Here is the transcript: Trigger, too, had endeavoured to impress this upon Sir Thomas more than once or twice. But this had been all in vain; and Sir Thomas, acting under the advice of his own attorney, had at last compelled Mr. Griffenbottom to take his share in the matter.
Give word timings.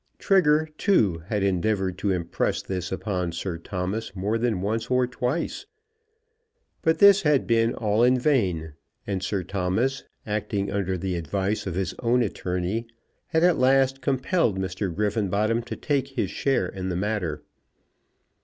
Trigger, 0.17 0.67
too, 0.79 1.19
had 1.27 1.43
endeavoured 1.43 1.99
to 1.99 2.09
impress 2.11 2.63
this 2.63 2.91
upon 2.91 3.31
Sir 3.31 3.59
Thomas 3.59 4.15
more 4.15 4.39
than 4.39 4.59
once 4.59 4.89
or 4.89 5.05
twice. 5.05 5.67
But 6.81 6.97
this 6.97 7.21
had 7.21 7.45
been 7.45 7.75
all 7.75 8.01
in 8.01 8.17
vain; 8.19 8.73
and 9.05 9.21
Sir 9.21 9.43
Thomas, 9.43 10.03
acting 10.25 10.71
under 10.71 10.97
the 10.97 11.15
advice 11.17 11.67
of 11.67 11.75
his 11.75 11.93
own 11.99 12.23
attorney, 12.23 12.87
had 13.27 13.43
at 13.43 13.59
last 13.59 14.01
compelled 14.01 14.57
Mr. 14.57 14.91
Griffenbottom 14.91 15.61
to 15.65 15.75
take 15.75 16.07
his 16.07 16.31
share 16.31 16.65
in 16.67 16.89
the 16.89 16.95
matter. 16.95 17.43